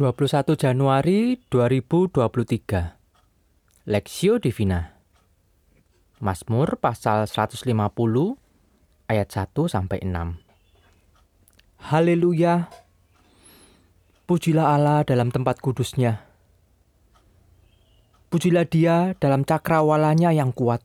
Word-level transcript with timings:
21 0.00 0.56
Januari 0.56 1.36
2023 1.52 3.84
Lexio 3.84 4.40
Divina. 4.40 4.96
Mazmur 6.24 6.80
pasal 6.80 7.28
150 7.28 7.68
ayat 9.12 9.28
1 9.28 9.52
sampai 9.68 10.00
6 10.00 10.40
Haleluya. 11.92 12.72
Pujilah 14.24 14.72
Allah 14.72 15.04
dalam 15.04 15.28
tempat 15.28 15.60
kudusnya. 15.60 16.24
Pujilah 18.32 18.64
dia 18.64 19.12
dalam 19.20 19.44
cakrawalanya 19.44 20.32
yang 20.32 20.56
kuat. 20.56 20.80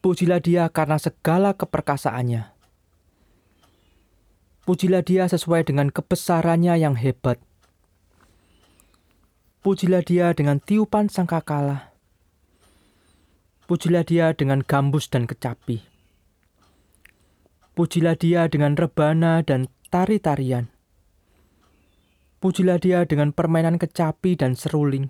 Pujilah 0.00 0.40
dia 0.40 0.72
karena 0.72 0.96
segala 0.96 1.52
keperkasaannya 1.52 2.56
Pujilah 4.68 5.00
dia 5.00 5.24
sesuai 5.24 5.64
dengan 5.64 5.88
kebesarannya 5.88 6.76
yang 6.76 6.92
hebat. 6.92 7.40
Pujilah 9.64 10.04
dia 10.04 10.36
dengan 10.36 10.60
tiupan 10.60 11.08
sangkakala. 11.08 11.96
Pujilah 13.64 14.04
dia 14.04 14.36
dengan 14.36 14.60
gambus 14.60 15.08
dan 15.08 15.24
kecapi. 15.24 15.80
Pujilah 17.80 18.20
dia 18.20 18.44
dengan 18.52 18.76
rebana 18.76 19.40
dan 19.40 19.72
tari-tarian. 19.88 20.68
Pujilah 22.44 22.76
dia 22.76 23.08
dengan 23.08 23.32
permainan 23.32 23.80
kecapi 23.80 24.36
dan 24.36 24.52
seruling. 24.52 25.08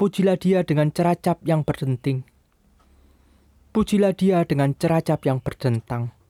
Pujilah 0.00 0.40
dia 0.40 0.64
dengan 0.64 0.88
ceracap 0.88 1.44
yang 1.44 1.68
berdenting. 1.68 2.24
Pujilah 3.76 4.16
dia 4.16 4.40
dengan 4.48 4.72
ceracap 4.72 5.28
yang 5.28 5.44
berdentang 5.44 6.23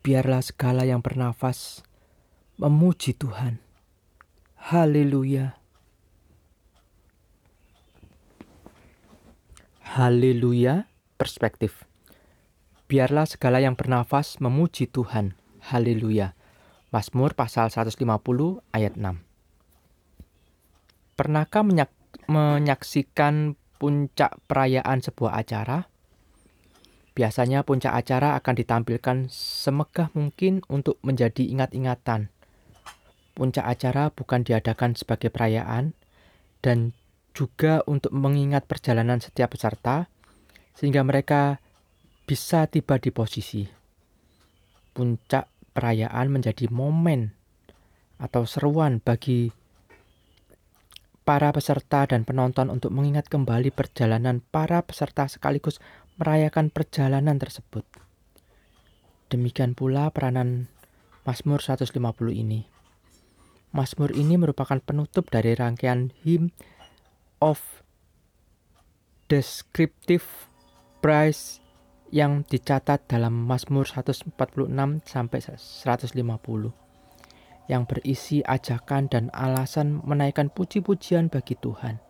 biarlah 0.00 0.40
segala 0.40 0.88
yang 0.88 1.04
bernafas 1.04 1.84
memuji 2.56 3.12
Tuhan. 3.12 3.60
Haleluya. 4.56 5.60
Haleluya, 9.90 10.86
perspektif. 11.18 11.84
Biarlah 12.86 13.26
segala 13.26 13.58
yang 13.58 13.74
bernafas 13.74 14.38
memuji 14.38 14.86
Tuhan. 14.86 15.34
Haleluya. 15.66 16.38
Mazmur 16.94 17.34
pasal 17.34 17.74
150 17.74 17.98
ayat 18.70 18.94
6. 18.94 19.18
Pernahkah 21.18 21.62
menyak 21.66 21.90
menyaksikan 22.30 23.58
puncak 23.82 24.38
perayaan 24.46 25.02
sebuah 25.02 25.42
acara? 25.42 25.89
Biasanya 27.20 27.68
puncak 27.68 27.92
acara 27.92 28.32
akan 28.40 28.54
ditampilkan 28.56 29.28
semegah 29.28 30.08
mungkin 30.16 30.64
untuk 30.72 30.96
menjadi 31.04 31.52
ingat-ingatan. 31.52 32.32
Puncak 33.36 33.60
acara 33.60 34.08
bukan 34.08 34.40
diadakan 34.40 34.96
sebagai 34.96 35.28
perayaan 35.28 35.92
dan 36.64 36.96
juga 37.36 37.84
untuk 37.84 38.16
mengingat 38.16 38.64
perjalanan 38.64 39.20
setiap 39.20 39.52
peserta 39.52 40.08
sehingga 40.72 41.04
mereka 41.04 41.60
bisa 42.24 42.64
tiba 42.72 42.96
di 42.96 43.12
posisi. 43.12 43.68
Puncak 44.96 45.76
perayaan 45.76 46.32
menjadi 46.32 46.72
momen 46.72 47.36
atau 48.16 48.48
seruan 48.48 48.96
bagi 48.96 49.52
para 51.28 51.52
peserta 51.52 52.08
dan 52.08 52.24
penonton 52.24 52.72
untuk 52.72 52.88
mengingat 52.96 53.28
kembali 53.28 53.76
perjalanan 53.76 54.40
para 54.40 54.80
peserta 54.80 55.28
sekaligus 55.28 55.76
merayakan 56.20 56.68
perjalanan 56.68 57.40
tersebut. 57.40 57.88
Demikian 59.32 59.72
pula 59.72 60.12
peranan 60.12 60.68
Mazmur 61.24 61.64
150 61.64 61.96
ini. 62.36 62.68
Mazmur 63.72 64.12
ini 64.12 64.36
merupakan 64.36 64.76
penutup 64.84 65.32
dari 65.32 65.56
rangkaian 65.56 66.12
hymn 66.20 66.52
of 67.40 67.80
descriptive 69.32 70.50
praise 71.00 71.64
yang 72.12 72.44
dicatat 72.44 73.06
dalam 73.08 73.32
Mazmur 73.46 73.88
146 73.88 74.36
sampai 75.06 75.38
150 75.40 76.12
yang 77.70 77.86
berisi 77.86 78.42
ajakan 78.42 79.06
dan 79.06 79.24
alasan 79.30 80.02
menaikkan 80.02 80.50
puji-pujian 80.50 81.30
bagi 81.30 81.54
Tuhan. 81.54 82.09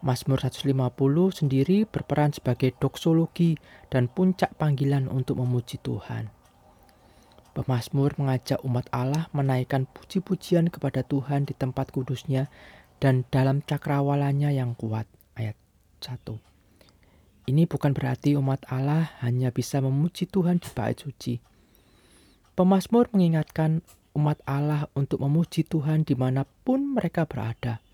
Mazmur 0.00 0.40
150 0.40 0.72
sendiri 1.28 1.84
berperan 1.84 2.32
sebagai 2.32 2.72
doksologi 2.80 3.60
dan 3.92 4.08
puncak 4.08 4.56
panggilan 4.56 5.12
untuk 5.12 5.36
memuji 5.36 5.76
Tuhan. 5.76 6.32
Pemazmur 7.52 8.16
mengajak 8.16 8.64
umat 8.64 8.88
Allah 8.96 9.28
menaikkan 9.36 9.84
puji-pujian 9.84 10.72
kepada 10.72 11.04
Tuhan 11.04 11.44
di 11.44 11.52
tempat 11.52 11.92
kudusnya 11.92 12.48
dan 12.96 13.28
dalam 13.28 13.60
cakrawalanya 13.60 14.48
yang 14.48 14.72
kuat. 14.72 15.04
Ayat 15.36 15.60
1. 16.00 16.40
Ini 17.52 17.68
bukan 17.68 17.92
berarti 17.92 18.40
umat 18.40 18.64
Allah 18.72 19.12
hanya 19.20 19.52
bisa 19.52 19.84
memuji 19.84 20.24
Tuhan 20.24 20.64
di 20.64 20.68
bait 20.72 20.96
suci. 20.96 21.44
Pemazmur 22.56 23.12
mengingatkan 23.12 23.84
umat 24.16 24.40
Allah 24.48 24.88
untuk 24.96 25.20
memuji 25.20 25.60
Tuhan 25.68 26.08
di 26.08 26.16
mana 26.16 26.48
pun 26.64 26.96
mereka 26.96 27.28
berada 27.28 27.84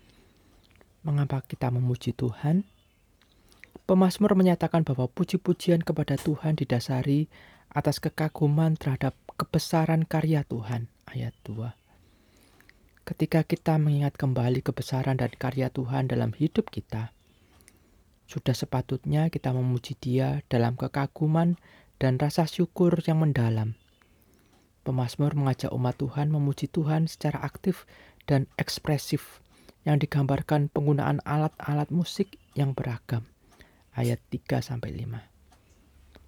Mengapa 1.07 1.39
kita 1.39 1.71
memuji 1.71 2.11
Tuhan? 2.11 2.67
Pemasmur 3.87 4.35
menyatakan 4.35 4.83
bahwa 4.83 5.07
puji-pujian 5.07 5.79
kepada 5.79 6.19
Tuhan 6.19 6.59
didasari 6.59 7.31
atas 7.71 8.03
kekaguman 8.03 8.75
terhadap 8.75 9.15
kebesaran 9.39 10.03
karya 10.03 10.43
Tuhan. 10.43 10.91
Ayat 11.07 11.31
2. 11.47 11.71
Ketika 13.07 13.47
kita 13.47 13.79
mengingat 13.79 14.19
kembali 14.19 14.59
kebesaran 14.59 15.15
dan 15.15 15.31
karya 15.31 15.71
Tuhan 15.71 16.11
dalam 16.11 16.35
hidup 16.35 16.67
kita, 16.67 17.15
sudah 18.27 18.51
sepatutnya 18.51 19.31
kita 19.31 19.55
memuji 19.55 19.95
Dia 19.95 20.43
dalam 20.51 20.75
kekaguman 20.75 21.55
dan 22.03 22.19
rasa 22.19 22.51
syukur 22.51 22.99
yang 23.07 23.23
mendalam. 23.23 23.79
Pemasmur 24.83 25.39
mengajak 25.39 25.71
umat 25.71 25.95
Tuhan 25.95 26.35
memuji 26.35 26.67
Tuhan 26.67 27.07
secara 27.07 27.39
aktif 27.47 27.87
dan 28.27 28.51
ekspresif 28.59 29.39
yang 29.83 30.01
digambarkan 30.01 30.71
penggunaan 30.71 31.21
alat-alat 31.27 31.91
musik 31.91 32.39
yang 32.57 32.73
beragam. 32.73 33.27
Ayat 33.93 34.21
3 34.29 34.61
sampai 34.61 34.93
5. 34.93 35.37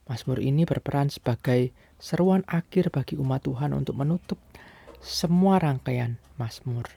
Mazmur 0.10 0.42
ini 0.42 0.66
berperan 0.66 1.14
sebagai 1.14 1.70
seruan 2.02 2.42
akhir 2.50 2.90
bagi 2.90 3.14
umat 3.22 3.46
Tuhan 3.46 3.78
untuk 3.78 3.94
menutup 3.94 4.42
semua 5.00 5.62
rangkaian 5.62 6.18
Mazmur. 6.42 6.90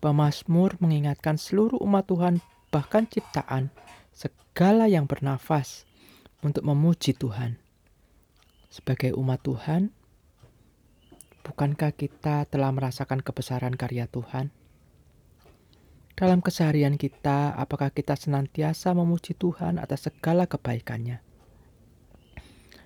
Pemazmur 0.00 0.80
mengingatkan 0.80 1.36
seluruh 1.36 1.80
umat 1.84 2.08
Tuhan 2.08 2.40
bahkan 2.72 3.04
ciptaan 3.04 3.68
segala 4.12 4.88
yang 4.88 5.04
bernafas 5.04 5.84
untuk 6.40 6.64
memuji 6.64 7.12
Tuhan. 7.12 7.60
Sebagai 8.72 9.14
umat 9.14 9.40
Tuhan, 9.44 9.94
bukankah 11.46 11.92
kita 11.94 12.48
telah 12.50 12.72
merasakan 12.72 13.22
kebesaran 13.22 13.76
karya 13.78 14.08
Tuhan? 14.10 14.50
Dalam 16.14 16.38
keseharian 16.38 16.94
kita, 16.94 17.58
apakah 17.58 17.90
kita 17.90 18.14
senantiasa 18.14 18.94
memuji 18.94 19.34
Tuhan 19.34 19.82
atas 19.82 20.06
segala 20.06 20.46
kebaikannya? 20.46 21.18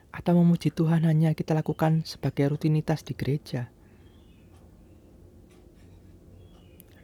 Atau 0.09 0.33
memuji 0.33 0.73
Tuhan 0.73 1.05
hanya 1.05 1.37
kita 1.37 1.53
lakukan 1.53 2.09
sebagai 2.09 2.49
rutinitas 2.49 3.05
di 3.05 3.13
gereja? 3.13 3.69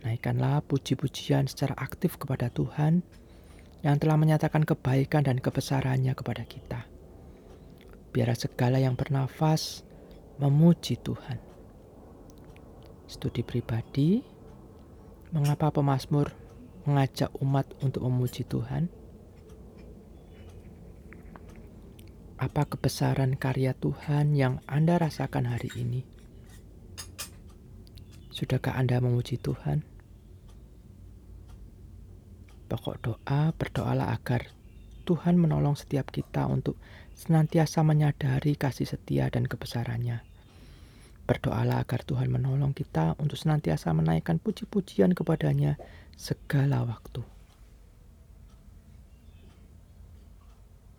Naikkanlah 0.01 0.65
puji-pujian 0.65 1.45
secara 1.45 1.77
aktif 1.77 2.17
kepada 2.17 2.49
Tuhan 2.49 3.05
yang 3.84 4.01
telah 4.01 4.17
menyatakan 4.17 4.65
kebaikan 4.65 5.29
dan 5.29 5.37
kebesarannya 5.37 6.17
kepada 6.17 6.49
kita. 6.49 6.89
Biar 8.17 8.33
segala 8.33 8.81
yang 8.81 8.97
bernafas 8.97 9.84
memuji 10.41 10.97
Tuhan. 11.05 11.37
Studi 13.04 13.45
pribadi 13.45 14.34
Mengapa 15.34 15.75
pemazmur 15.75 16.31
mengajak 16.86 17.27
umat 17.42 17.66
untuk 17.83 18.07
memuji 18.07 18.47
Tuhan? 18.47 18.86
Apa 22.39 22.63
kebesaran 22.71 23.34
karya 23.34 23.75
Tuhan 23.75 24.39
yang 24.39 24.63
Anda 24.71 24.95
rasakan 24.95 25.51
hari 25.51 25.75
ini? 25.75 26.07
Sudahkah 28.31 28.78
Anda 28.78 29.03
memuji 29.03 29.42
Tuhan? 29.42 29.83
Pokok 32.71 32.97
doa, 33.03 33.51
berdoalah 33.59 34.15
agar 34.15 34.54
Tuhan 35.03 35.34
menolong 35.34 35.75
setiap 35.75 36.15
kita 36.15 36.47
untuk 36.47 36.78
senantiasa 37.19 37.83
menyadari 37.83 38.54
kasih 38.54 38.86
setia 38.86 39.27
dan 39.34 39.51
kebesarannya 39.51 40.34
Berdoalah 41.24 41.80
agar 41.80 42.04
Tuhan 42.04 42.28
menolong 42.28 42.76
kita 42.76 43.16
untuk 43.16 43.41
senantiasa 43.41 43.97
menaikkan 43.97 44.36
puji-pujian 44.36 45.16
kepadanya 45.16 45.80
segala 46.21 46.84
waktu. 46.84 47.34